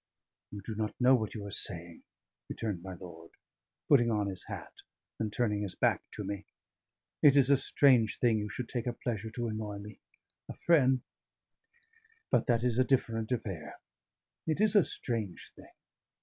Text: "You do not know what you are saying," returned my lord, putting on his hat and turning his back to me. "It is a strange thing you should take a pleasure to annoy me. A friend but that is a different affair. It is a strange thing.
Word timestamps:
"You 0.49 0.61
do 0.63 0.73
not 0.73 0.99
know 0.99 1.13
what 1.13 1.35
you 1.35 1.45
are 1.45 1.51
saying," 1.51 2.01
returned 2.49 2.81
my 2.81 2.95
lord, 2.95 3.33
putting 3.87 4.09
on 4.09 4.25
his 4.25 4.45
hat 4.45 4.73
and 5.19 5.31
turning 5.31 5.61
his 5.61 5.75
back 5.75 6.01
to 6.13 6.23
me. 6.23 6.47
"It 7.21 7.35
is 7.35 7.51
a 7.51 7.55
strange 7.57 8.17
thing 8.17 8.39
you 8.39 8.49
should 8.49 8.67
take 8.67 8.87
a 8.87 8.93
pleasure 8.93 9.29
to 9.29 9.47
annoy 9.47 9.77
me. 9.77 9.99
A 10.49 10.55
friend 10.55 11.03
but 12.31 12.47
that 12.47 12.63
is 12.63 12.79
a 12.79 12.83
different 12.83 13.31
affair. 13.31 13.75
It 14.47 14.59
is 14.59 14.75
a 14.75 14.83
strange 14.83 15.53
thing. 15.55 15.69